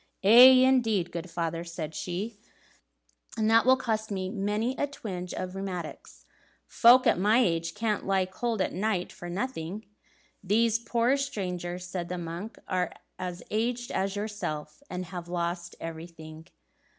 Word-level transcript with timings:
"Aye, 0.23 0.65
indeed, 0.65 1.11
good 1.11 1.29
father," 1.29 1.63
said 1.63 1.93
she, 1.93 2.39
"and 3.37 3.47
that 3.51 3.67
will 3.67 3.77
cost 3.77 4.09
me 4.09 4.31
many 4.31 4.75
a 4.79 4.87
twinge 4.87 5.31
of 5.31 5.55
rheumatics. 5.55 6.25
Folk 6.65 7.05
at 7.05 7.19
my 7.19 7.37
age 7.37 7.75
can't 7.75 8.03
lie 8.03 8.25
cold 8.25 8.61
at 8.63 8.73
night 8.73 9.11
for 9.11 9.29
nothing." 9.29 9.85
"These 10.43 10.79
poor 10.79 11.17
strangers," 11.17 11.85
said 11.85 12.09
the 12.09 12.17
monk, 12.17 12.57
"are 12.67 12.93
as 13.19 13.43
aged 13.51 13.91
as 13.91 14.15
yourself, 14.15 14.81
and 14.89 15.05
have 15.05 15.27
lost 15.27 15.75
everything." 15.79 16.47